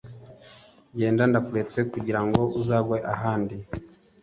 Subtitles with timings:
[0.97, 3.55] genda ndakuretse kugirango uzagwe ahandi.